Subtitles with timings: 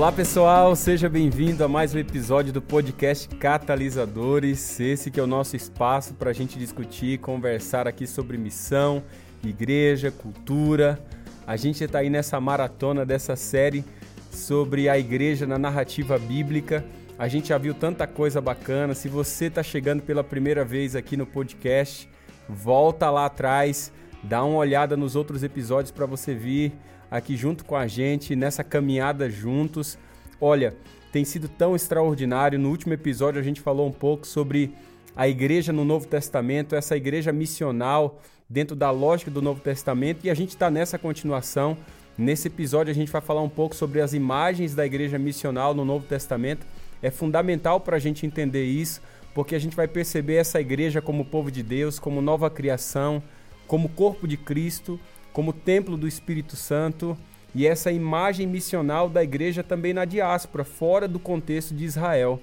[0.00, 4.80] Olá pessoal, seja bem-vindo a mais um episódio do podcast Catalisadores.
[4.80, 9.02] Esse que é o nosso espaço para a gente discutir, conversar aqui sobre missão,
[9.44, 10.98] igreja, cultura.
[11.46, 13.84] A gente está aí nessa maratona dessa série
[14.30, 16.82] sobre a igreja na narrativa bíblica.
[17.18, 18.94] A gente já viu tanta coisa bacana.
[18.94, 22.08] Se você está chegando pela primeira vez aqui no podcast,
[22.48, 23.92] volta lá atrás,
[24.22, 26.72] dá uma olhada nos outros episódios para você vir
[27.10, 29.98] aqui junto com a gente nessa caminhada juntos.
[30.40, 30.74] Olha,
[31.12, 32.58] tem sido tão extraordinário.
[32.58, 34.72] No último episódio a gente falou um pouco sobre
[35.16, 40.30] a igreja no Novo Testamento, essa igreja missional dentro da lógica do Novo Testamento, e
[40.30, 41.76] a gente está nessa continuação.
[42.16, 45.84] Nesse episódio a gente vai falar um pouco sobre as imagens da igreja missional no
[45.84, 46.66] Novo Testamento.
[47.02, 49.00] É fundamental para a gente entender isso,
[49.34, 53.22] porque a gente vai perceber essa igreja como povo de Deus, como nova criação,
[53.66, 54.98] como corpo de Cristo
[55.32, 57.16] como templo do Espírito Santo
[57.54, 62.40] e essa imagem missional da igreja também na diáspora, fora do contexto de Israel.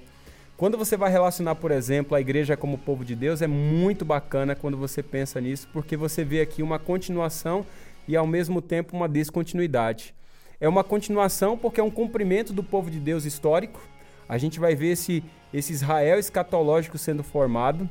[0.56, 4.56] Quando você vai relacionar, por exemplo, a igreja como povo de Deus, é muito bacana
[4.56, 7.64] quando você pensa nisso, porque você vê aqui uma continuação
[8.08, 10.14] e ao mesmo tempo uma descontinuidade.
[10.60, 13.80] É uma continuação porque é um cumprimento do povo de Deus histórico.
[14.28, 15.22] A gente vai ver esse,
[15.54, 17.88] esse Israel escatológico sendo formado.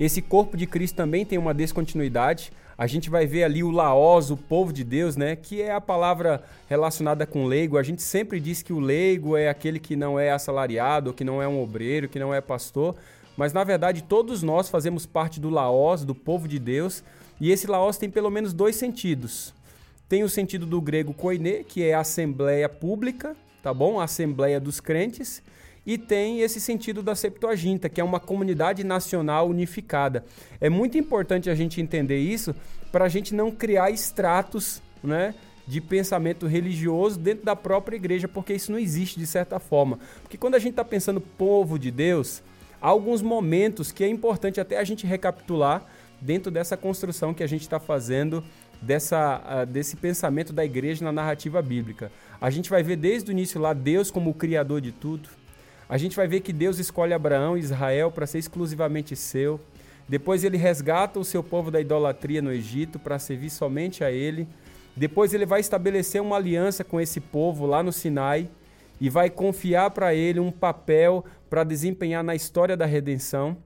[0.00, 2.50] Esse corpo de Cristo também tem uma descontinuidade.
[2.78, 5.36] A gente vai ver ali o laós, o povo de Deus, né?
[5.36, 7.76] Que é a palavra relacionada com leigo.
[7.76, 11.42] A gente sempre diz que o leigo é aquele que não é assalariado, que não
[11.42, 12.96] é um obreiro, que não é pastor.
[13.36, 17.04] Mas na verdade todos nós fazemos parte do laós, do povo de Deus.
[17.38, 19.52] E esse laós tem pelo menos dois sentidos.
[20.08, 24.00] Tem o sentido do grego koine, que é assembleia pública, tá bom?
[24.00, 25.42] Assembleia dos crentes
[25.90, 30.24] e tem esse sentido da Septuaginta, que é uma comunidade nacional unificada.
[30.60, 32.54] É muito importante a gente entender isso
[32.92, 35.34] para a gente não criar estratos né,
[35.66, 39.98] de pensamento religioso dentro da própria igreja, porque isso não existe de certa forma.
[40.22, 42.40] Porque quando a gente está pensando povo de Deus,
[42.80, 45.84] há alguns momentos que é importante até a gente recapitular
[46.20, 48.44] dentro dessa construção que a gente está fazendo
[48.80, 52.12] dessa, uh, desse pensamento da igreja na narrativa bíblica.
[52.40, 55.28] A gente vai ver desde o início lá Deus como o criador de tudo,
[55.90, 59.60] a gente vai ver que Deus escolhe Abraão e Israel para ser exclusivamente seu.
[60.08, 64.46] Depois ele resgata o seu povo da idolatria no Egito para servir somente a ele.
[64.94, 68.48] Depois ele vai estabelecer uma aliança com esse povo lá no Sinai
[69.00, 73.56] e vai confiar para ele um papel para desempenhar na história da redenção.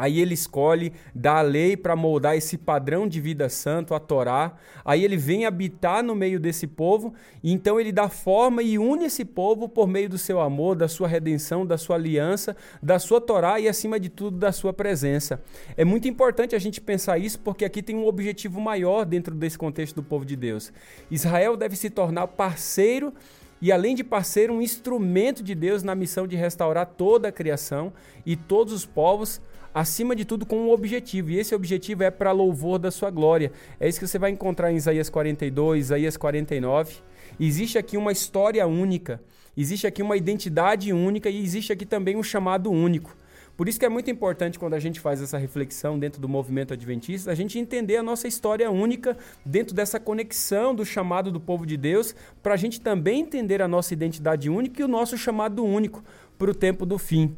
[0.00, 4.56] Aí ele escolhe dar a lei para moldar esse padrão de vida santo, a Torá.
[4.82, 7.12] Aí ele vem habitar no meio desse povo,
[7.42, 10.88] e então ele dá forma e une esse povo por meio do seu amor, da
[10.88, 15.42] sua redenção, da sua aliança, da sua Torá e acima de tudo da sua presença.
[15.76, 19.58] É muito importante a gente pensar isso porque aqui tem um objetivo maior dentro desse
[19.58, 20.72] contexto do povo de Deus.
[21.10, 23.12] Israel deve se tornar parceiro
[23.60, 27.92] e além de parceiro, um instrumento de Deus na missão de restaurar toda a criação
[28.24, 29.40] e todos os povos
[29.74, 33.52] acima de tudo com um objetivo, e esse objetivo é para louvor da sua glória.
[33.78, 36.96] É isso que você vai encontrar em Isaías 42, Isaías 49.
[37.38, 39.22] Existe aqui uma história única,
[39.56, 43.16] existe aqui uma identidade única e existe aqui também um chamado único.
[43.60, 46.72] Por isso que é muito importante quando a gente faz essa reflexão dentro do movimento
[46.72, 51.66] adventista, a gente entender a nossa história única dentro dessa conexão do chamado do povo
[51.66, 55.62] de Deus, para a gente também entender a nossa identidade única e o nosso chamado
[55.62, 56.02] único
[56.38, 57.36] para o tempo do fim.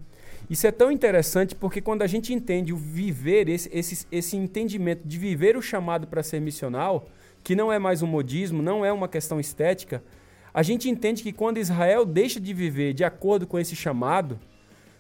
[0.52, 5.08] Isso é tão interessante porque quando a gente entende o viver, esse, esse, esse entendimento
[5.08, 7.08] de viver o chamado para ser missional,
[7.42, 10.04] que não é mais um modismo, não é uma questão estética,
[10.52, 14.38] a gente entende que quando Israel deixa de viver de acordo com esse chamado,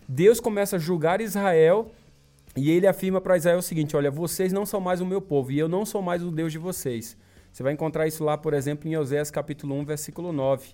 [0.08, 1.92] Deus começa a julgar Israel
[2.56, 5.52] e ele afirma para Israel o seguinte: Olha, vocês não são mais o meu povo
[5.52, 7.14] e eu não sou mais o Deus de vocês.
[7.52, 10.70] Você vai encontrar isso lá, por exemplo, em Oséias capítulo 1, versículo 9.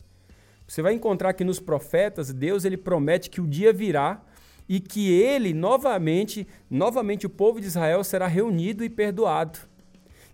[0.69, 4.23] Você vai encontrar que nos profetas, Deus ele promete que o dia virá
[4.69, 9.59] e que ele novamente, novamente o povo de Israel será reunido e perdoado.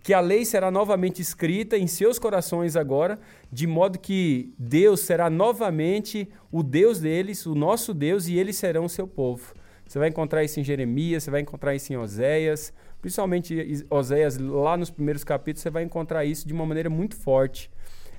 [0.03, 3.19] Que a lei será novamente escrita em seus corações agora,
[3.51, 8.85] de modo que Deus será novamente o Deus deles, o nosso Deus, e eles serão
[8.85, 9.55] o seu povo.
[9.87, 14.75] Você vai encontrar isso em Jeremias, você vai encontrar isso em Oséias, principalmente Oséias, lá
[14.75, 17.69] nos primeiros capítulos, você vai encontrar isso de uma maneira muito forte.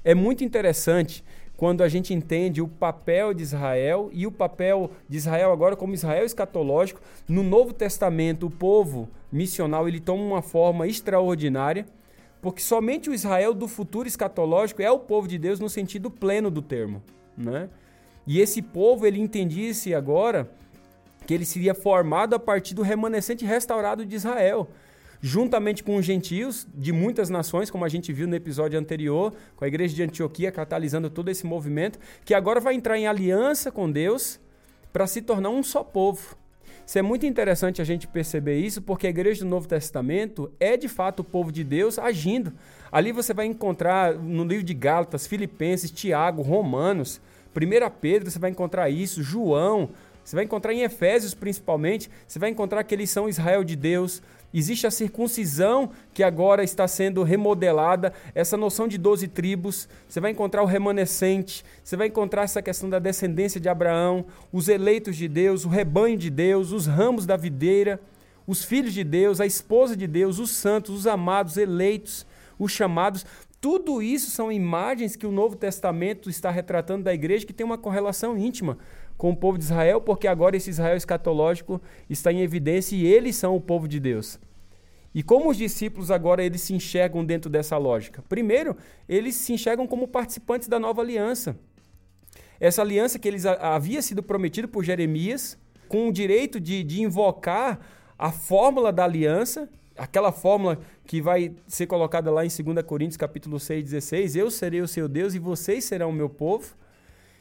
[0.04, 1.24] É muito interessante
[1.56, 5.94] quando a gente entende o papel de Israel e o papel de Israel agora como
[5.94, 7.00] Israel escatológico.
[7.26, 11.86] No Novo Testamento, o povo missional ele toma uma forma extraordinária,
[12.42, 16.50] porque somente o Israel do futuro escatológico é o povo de Deus no sentido pleno
[16.50, 17.02] do termo,
[17.36, 17.68] né?
[18.26, 20.50] E esse povo ele entendia-se agora
[21.26, 24.68] que ele seria formado a partir do remanescente restaurado de Israel.
[25.20, 29.64] Juntamente com os gentios de muitas nações, como a gente viu no episódio anterior, com
[29.64, 33.90] a igreja de Antioquia catalisando todo esse movimento, que agora vai entrar em aliança com
[33.90, 34.40] Deus
[34.92, 36.36] para se tornar um só povo.
[36.86, 40.76] Isso é muito interessante a gente perceber isso, porque a igreja do Novo Testamento é
[40.76, 42.52] de fato o povo de Deus agindo.
[42.92, 47.20] Ali você vai encontrar no livro de Gálatas, Filipenses, Tiago, Romanos,
[47.56, 49.90] 1 Pedro, você vai encontrar isso, João,
[50.22, 54.22] você vai encontrar em Efésios principalmente, você vai encontrar que eles são Israel de Deus.
[54.52, 59.88] Existe a circuncisão que agora está sendo remodelada, essa noção de 12 tribos.
[60.08, 64.68] Você vai encontrar o remanescente, você vai encontrar essa questão da descendência de Abraão, os
[64.68, 68.00] eleitos de Deus, o rebanho de Deus, os ramos da videira,
[68.46, 72.24] os filhos de Deus, a esposa de Deus, os santos, os amados, eleitos,
[72.58, 73.26] os chamados.
[73.60, 77.78] Tudo isso são imagens que o Novo Testamento está retratando da igreja que tem uma
[77.78, 78.78] correlação íntima
[79.16, 83.36] com o povo de Israel, porque agora esse Israel escatológico está em evidência e eles
[83.36, 84.38] são o povo de Deus.
[85.14, 88.22] E como os discípulos agora eles se enxergam dentro dessa lógica?
[88.28, 88.76] Primeiro,
[89.08, 91.56] eles se enxergam como participantes da nova aliança.
[92.60, 95.56] Essa aliança que eles havia sido prometido por Jeremias,
[95.88, 97.80] com o direito de, de invocar
[98.18, 103.58] a fórmula da aliança, aquela fórmula que vai ser colocada lá em 2 Coríntios capítulo
[103.58, 106.74] 6, 16, eu serei o seu Deus e vocês serão o meu povo.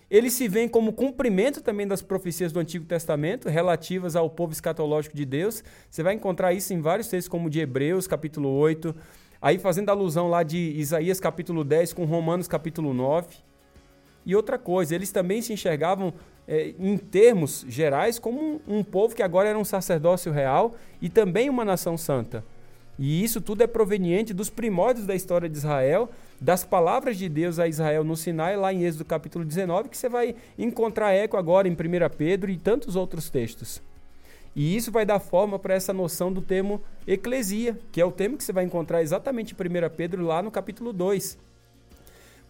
[0.10, 5.16] Ele se vê como cumprimento também das profecias do Antigo Testamento relativas ao povo escatológico
[5.16, 5.63] de Deus.
[5.90, 8.96] Você vai encontrar isso em vários textos, como de Hebreus, capítulo 8,
[9.42, 13.36] aí fazendo alusão lá de Isaías, capítulo 10, com Romanos, capítulo 9.
[14.25, 16.13] E outra coisa, eles também se enxergavam
[16.48, 21.10] é, em termos gerais como um, um povo que agora era um sacerdócio real e
[21.10, 22.44] também uma nação santa.
[22.98, 26.10] E isso tudo é proveniente dos primórdios da história de Israel,
[26.40, 30.10] das palavras de Deus a Israel no Sinai, lá em Êxodo capítulo 19, que você
[30.10, 31.76] vai encontrar eco agora em 1
[32.18, 33.82] Pedro e tantos outros textos.
[34.56, 38.38] E isso vai dar forma para essa noção do termo eclesia, que é o termo
[38.38, 41.38] que você vai encontrar exatamente em 1 Pedro lá no capítulo 2.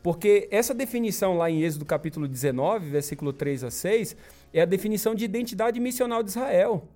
[0.04, 4.16] Porque essa definição lá em Êxodo capítulo 19, versículo 3 a 6,
[4.54, 6.88] é a definição de identidade missional de Israel.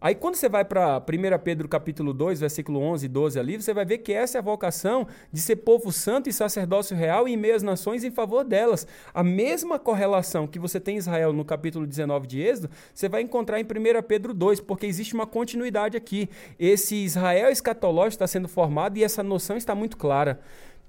[0.00, 3.74] Aí quando você vai para 1 Pedro capítulo 2, versículo 11 e 12 ali, você
[3.74, 7.36] vai ver que essa é a vocação de ser povo santo e sacerdócio real em
[7.36, 8.86] meio às nações em favor delas.
[9.12, 13.22] A mesma correlação que você tem em Israel no capítulo 19 de Êxodo, você vai
[13.22, 16.28] encontrar em 1 Pedro 2, porque existe uma continuidade aqui.
[16.60, 20.38] Esse Israel escatológico está sendo formado e essa noção está muito clara.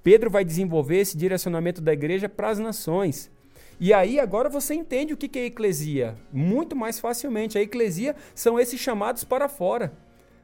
[0.03, 3.31] Pedro vai desenvolver esse direcionamento da igreja para as nações.
[3.79, 7.57] E aí agora você entende o que é eclesia muito mais facilmente.
[7.57, 9.93] A eclesia são esses chamados para fora.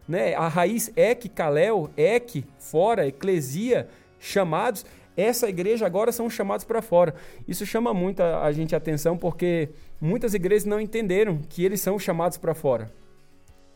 [0.07, 0.33] Né?
[0.35, 3.89] A raiz ek, kalel, ek, fora, eclesia,
[4.19, 4.85] chamados.
[5.17, 7.13] Essa igreja agora são chamados para fora.
[7.47, 11.81] Isso chama muito a, a gente a atenção porque muitas igrejas não entenderam que eles
[11.81, 12.91] são chamados para fora.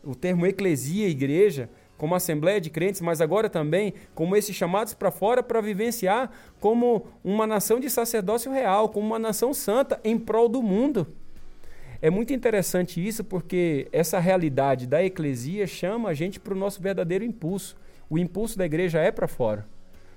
[0.02, 1.68] O termo eclesia, igreja,
[2.00, 7.06] como assembleia de crentes, mas agora também como esses chamados para fora para vivenciar como
[7.22, 11.06] uma nação de sacerdócio real, como uma nação santa em prol do mundo.
[12.00, 16.80] É muito interessante isso porque essa realidade da eclesia chama a gente para o nosso
[16.80, 17.76] verdadeiro impulso.
[18.08, 19.68] O impulso da igreja é para fora.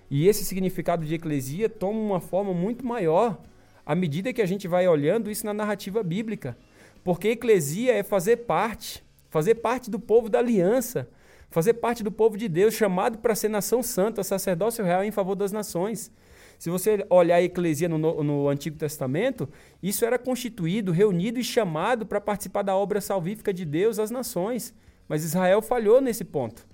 [0.10, 3.38] E esse significado de eclesia toma uma forma muito maior
[3.86, 6.58] à medida que a gente vai olhando isso na narrativa bíblica.
[7.04, 11.10] Porque eclesia é fazer parte, fazer parte do povo da aliança,
[11.54, 15.36] fazer parte do povo de Deus, chamado para ser nação santa, sacerdócio real em favor
[15.36, 16.12] das nações.
[16.58, 19.48] Se você olhar a eclesia no, no, Antigo Testamento,
[19.82, 24.74] isso era constituído, reunido e chamado para participar da obra salvífica de Deus às nações.
[25.08, 26.66] Mas Israel falhou nesse ponto.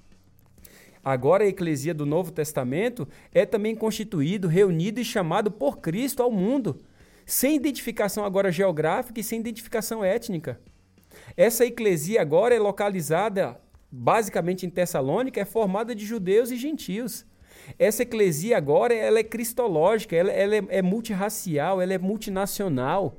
[1.03, 6.31] Agora a eclesia do Novo Testamento é também constituído, reunido e chamado por Cristo ao
[6.31, 6.77] mundo,
[7.25, 10.57] sem identificação agora geográfica e sem identificação étnica.
[11.35, 13.59] Essa eclesia agora é localizada
[13.91, 17.25] basicamente em Tessalônica, é formada de judeus e gentios.
[17.77, 23.17] Essa eclesia agora ela é cristológica, ela, ela é, é multirracial, ela é multinacional.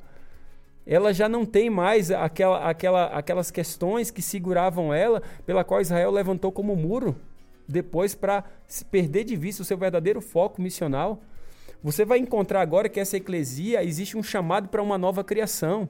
[0.87, 6.11] Ela já não tem mais aquela, aquela, aquelas questões que seguravam ela, pela qual Israel
[6.11, 7.17] levantou como muro,
[7.69, 8.45] depois para
[8.91, 11.23] perder de vista o seu verdadeiro foco missional.
[11.83, 15.89] Você vai encontrar agora que essa eclesia existe um chamado para uma nova criação.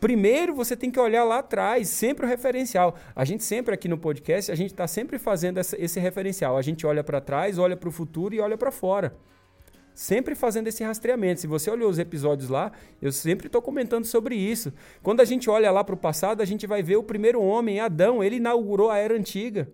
[0.00, 2.94] Primeiro você tem que olhar lá atrás, sempre o referencial.
[3.16, 6.56] A gente sempre aqui no podcast, a gente está sempre fazendo essa, esse referencial.
[6.56, 9.16] A gente olha para trás, olha para o futuro e olha para fora.
[9.92, 11.40] Sempre fazendo esse rastreamento.
[11.40, 12.70] Se você olhou os episódios lá,
[13.02, 14.72] eu sempre estou comentando sobre isso.
[15.02, 17.80] Quando a gente olha lá para o passado, a gente vai ver o primeiro homem,
[17.80, 19.68] Adão, ele inaugurou a era antiga.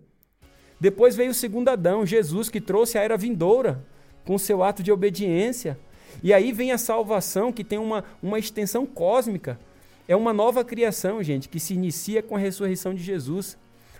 [0.79, 3.85] Depois veio o segundo Adão, Jesus, que trouxe a era vindoura,
[4.25, 5.77] com seu ato de obediência.
[6.23, 9.59] E aí vem a salvação, que tem uma, uma extensão cósmica
[10.07, 13.57] é uma nova criação, gente, que se inicia com a ressurreição de Jesus.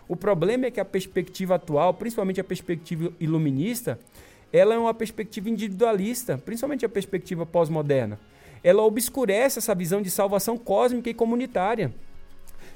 [0.07, 3.99] O problema é que a perspectiva atual, principalmente a perspectiva iluminista,
[4.53, 8.19] ela é uma perspectiva individualista, principalmente a perspectiva pós-moderna.
[8.63, 11.93] Ela obscurece essa visão de salvação cósmica e comunitária.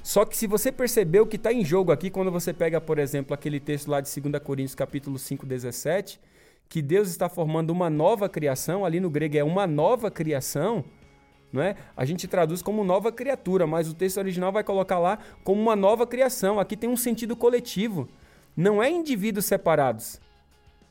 [0.02, 2.98] Só que se você perceber o que está em jogo aqui, quando você pega, por
[2.98, 6.20] exemplo, aquele texto lá de 2 Coríntios capítulo 5, 17,
[6.68, 10.84] que Deus está formando uma nova criação, ali no grego é uma nova criação,
[11.52, 11.76] não é?
[11.96, 15.74] A gente traduz como nova criatura, mas o texto original vai colocar lá como uma
[15.74, 16.60] nova criação.
[16.60, 18.08] Aqui tem um sentido coletivo.
[18.56, 20.20] Não é indivíduos separados,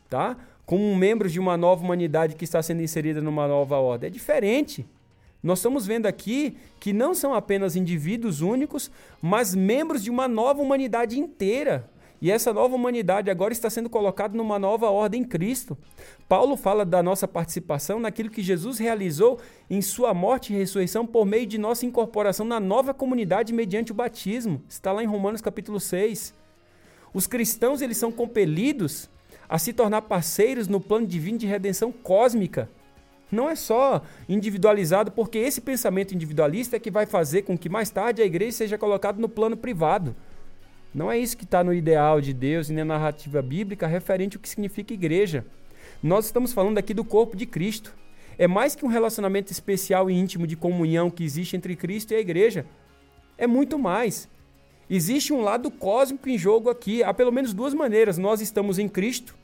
[0.10, 0.38] tá?
[0.66, 4.08] Como membros de uma nova humanidade que está sendo inserida numa nova ordem.
[4.08, 4.86] É diferente.
[5.42, 10.62] Nós estamos vendo aqui que não são apenas indivíduos únicos, mas membros de uma nova
[10.62, 11.90] humanidade inteira.
[12.22, 15.78] E essa nova humanidade agora está sendo colocada numa nova ordem em Cristo.
[16.28, 21.26] Paulo fala da nossa participação naquilo que Jesus realizou em sua morte e ressurreição por
[21.26, 24.62] meio de nossa incorporação na nova comunidade mediante o batismo.
[24.68, 26.34] Está lá em Romanos capítulo 6.
[27.14, 29.10] Os cristãos eles são compelidos
[29.48, 32.70] a se tornar parceiros no plano divino de redenção cósmica.
[33.32, 37.90] Não é só individualizado, porque esse pensamento individualista é que vai fazer com que mais
[37.90, 40.16] tarde a igreja seja colocada no plano privado.
[40.94, 44.42] Não é isso que está no ideal de Deus e na narrativa bíblica referente ao
[44.42, 45.46] que significa igreja.
[46.02, 47.96] Nós estamos falando aqui do corpo de Cristo.
[48.38, 52.16] É mais que um relacionamento especial e íntimo de comunhão que existe entre Cristo e
[52.16, 52.66] a igreja.
[53.38, 54.28] É muito mais.
[54.90, 57.04] Existe um lado cósmico em jogo aqui.
[57.04, 58.18] Há pelo menos duas maneiras.
[58.18, 59.36] Nós estamos em Cristo,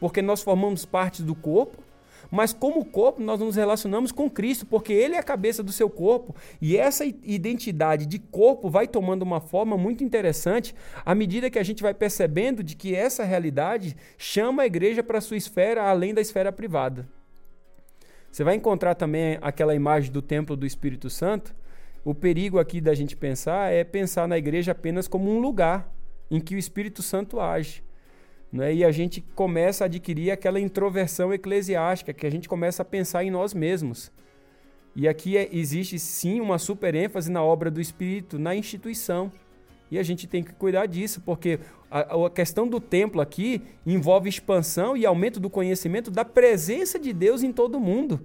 [0.00, 1.82] porque nós formamos parte do corpo,
[2.30, 5.88] mas como corpo, nós nos relacionamos com Cristo, porque Ele é a cabeça do seu
[5.88, 6.34] corpo.
[6.60, 11.62] E essa identidade de corpo vai tomando uma forma muito interessante à medida que a
[11.62, 16.20] gente vai percebendo de que essa realidade chama a igreja para sua esfera além da
[16.20, 17.08] esfera privada.
[18.30, 21.54] Você vai encontrar também aquela imagem do templo do Espírito Santo.
[22.04, 25.92] O perigo aqui da gente pensar é pensar na igreja apenas como um lugar
[26.30, 27.82] em que o Espírito Santo age.
[28.52, 28.74] Né?
[28.74, 33.24] E a gente começa a adquirir aquela introversão eclesiástica, que a gente começa a pensar
[33.24, 34.10] em nós mesmos.
[34.96, 39.30] E aqui é, existe sim uma super ênfase na obra do Espírito, na instituição.
[39.90, 44.28] E a gente tem que cuidar disso, porque a, a, questão do templo aqui envolve
[44.28, 48.20] expansão e aumento do conhecimento da presença de Deus em todo mundo.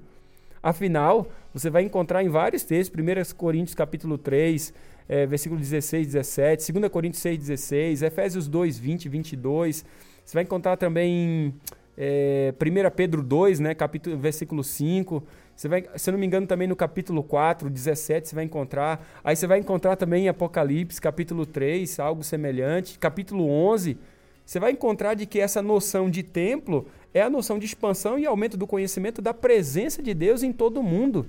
[0.62, 4.74] Afinal, você vai encontrar em vários textos, 1 Coríntios capítulo 3,
[5.08, 9.86] é, versículo 16, 17, 2 Coríntios 6, 16, Efésios 2, 20, 22,
[10.24, 11.54] você vai encontrar também
[11.98, 15.24] é, 1 Pedro 2, né, capítulo, versículo 5.
[15.56, 19.06] Você vai, se eu não me engano, também no capítulo 4, 17, você vai encontrar.
[19.24, 22.98] Aí você vai encontrar também em Apocalipse, capítulo 3, algo semelhante.
[22.98, 23.98] Capítulo 11,
[24.46, 28.26] você vai encontrar de que essa noção de templo é a noção de expansão e
[28.26, 31.28] aumento do conhecimento da presença de Deus em todo o mundo.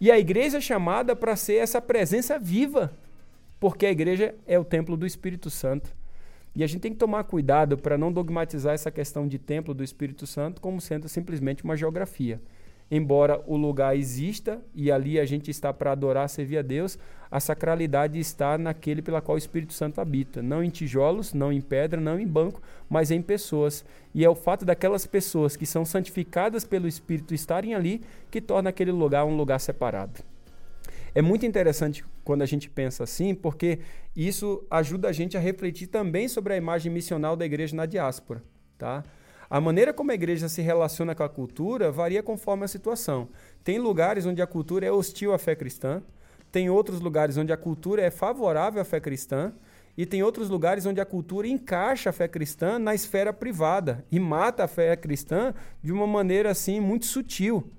[0.00, 2.96] E a igreja é chamada para ser essa presença viva,
[3.58, 5.94] porque a igreja é o templo do Espírito Santo.
[6.54, 9.84] E a gente tem que tomar cuidado para não dogmatizar essa questão de templo do
[9.84, 12.40] Espírito Santo como sendo simplesmente uma geografia.
[12.90, 16.98] Embora o lugar exista e ali a gente está para adorar, servir a Deus,
[17.30, 21.60] a sacralidade está naquele pela qual o Espírito Santo habita, não em tijolos, não em
[21.60, 23.84] pedra, não em banco, mas em pessoas.
[24.12, 28.70] E é o fato daquelas pessoas que são santificadas pelo Espírito estarem ali que torna
[28.70, 30.29] aquele lugar um lugar separado.
[31.14, 33.80] É muito interessante quando a gente pensa assim, porque
[34.14, 38.42] isso ajuda a gente a refletir também sobre a imagem missional da igreja na diáspora,
[38.78, 39.02] tá?
[39.48, 43.28] A maneira como a igreja se relaciona com a cultura varia conforme a situação.
[43.64, 46.00] Tem lugares onde a cultura é hostil à fé cristã,
[46.52, 49.52] tem outros lugares onde a cultura é favorável à fé cristã,
[49.96, 54.18] e tem outros lugares onde a cultura encaixa a fé cristã na esfera privada e
[54.18, 55.52] mata a fé cristã
[55.82, 57.70] de uma maneira assim muito sutil.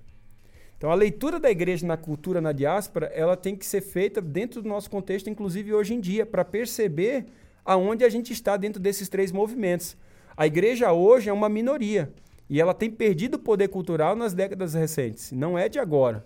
[0.81, 4.63] Então, a leitura da igreja na cultura, na diáspora, ela tem que ser feita dentro
[4.63, 7.27] do nosso contexto, inclusive hoje em dia, para perceber
[7.63, 9.95] aonde a gente está dentro desses três movimentos.
[10.35, 12.11] A igreja hoje é uma minoria
[12.49, 16.25] e ela tem perdido o poder cultural nas décadas recentes, não é de agora.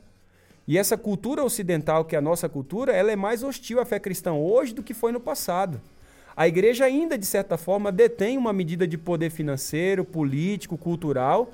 [0.66, 4.00] E essa cultura ocidental, que é a nossa cultura, ela é mais hostil à fé
[4.00, 5.82] cristã hoje do que foi no passado.
[6.34, 11.52] A igreja ainda, de certa forma, detém uma medida de poder financeiro, político, cultural,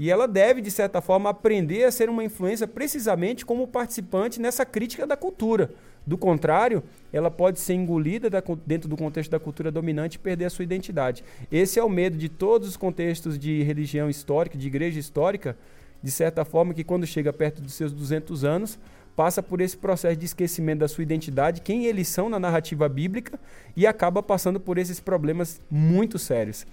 [0.00, 4.64] e ela deve, de certa forma, aprender a ser uma influência precisamente como participante nessa
[4.64, 5.74] crítica da cultura.
[6.06, 10.46] Do contrário, ela pode ser engolida da, dentro do contexto da cultura dominante e perder
[10.46, 11.22] a sua identidade.
[11.52, 15.54] Esse é o medo de todos os contextos de religião histórica, de igreja histórica,
[16.02, 18.78] de certa forma, que quando chega perto dos seus 200 anos,
[19.14, 23.38] passa por esse processo de esquecimento da sua identidade, quem eles são na narrativa bíblica,
[23.76, 26.66] e acaba passando por esses problemas muito sérios.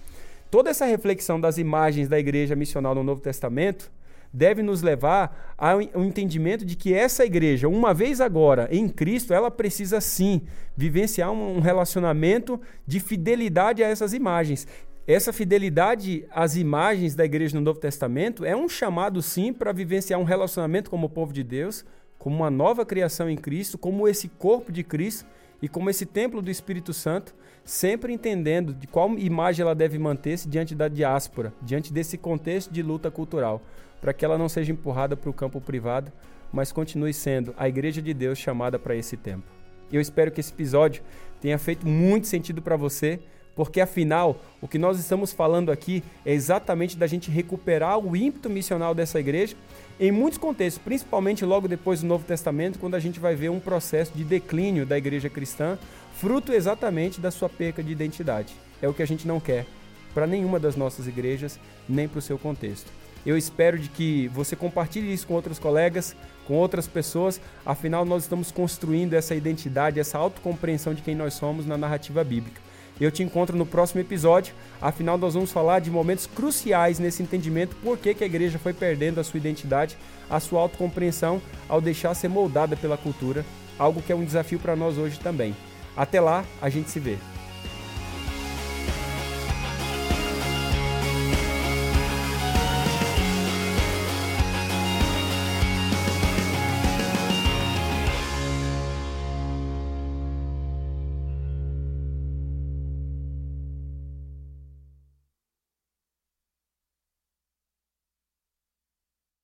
[0.50, 3.90] Toda essa reflexão das imagens da igreja missional no Novo Testamento
[4.32, 9.50] deve nos levar ao entendimento de que essa igreja, uma vez agora em Cristo, ela
[9.50, 10.42] precisa sim
[10.76, 14.66] vivenciar um relacionamento de fidelidade a essas imagens.
[15.06, 20.20] Essa fidelidade às imagens da igreja no Novo Testamento é um chamado sim para vivenciar
[20.20, 21.84] um relacionamento como povo de Deus,
[22.18, 25.26] como uma nova criação em Cristo, como esse corpo de Cristo
[25.60, 27.34] e como esse templo do Espírito Santo,
[27.64, 32.82] sempre entendendo de qual imagem ela deve manter-se diante da diáspora, diante desse contexto de
[32.82, 33.60] luta cultural,
[34.00, 36.12] para que ela não seja empurrada para o campo privado,
[36.52, 39.44] mas continue sendo a igreja de Deus chamada para esse tempo.
[39.92, 41.02] Eu espero que esse episódio
[41.40, 43.20] tenha feito muito sentido para você,
[43.58, 48.48] porque afinal, o que nós estamos falando aqui é exatamente da gente recuperar o ímpeto
[48.48, 49.56] missional dessa igreja
[49.98, 53.58] em muitos contextos, principalmente logo depois do Novo Testamento, quando a gente vai ver um
[53.58, 55.76] processo de declínio da igreja cristã,
[56.12, 58.54] fruto exatamente da sua perca de identidade.
[58.80, 59.66] É o que a gente não quer
[60.14, 62.92] para nenhuma das nossas igrejas, nem para o seu contexto.
[63.26, 66.14] Eu espero de que você compartilhe isso com outros colegas,
[66.46, 71.66] com outras pessoas, afinal nós estamos construindo essa identidade, essa autocompreensão de quem nós somos
[71.66, 72.67] na narrativa bíblica.
[73.00, 74.54] Eu te encontro no próximo episódio.
[74.80, 78.72] Afinal, nós vamos falar de momentos cruciais nesse entendimento, por que, que a igreja foi
[78.72, 79.96] perdendo a sua identidade,
[80.28, 83.44] a sua autocompreensão ao deixar ser moldada pela cultura,
[83.78, 85.54] algo que é um desafio para nós hoje também.
[85.96, 87.16] Até lá, a gente se vê.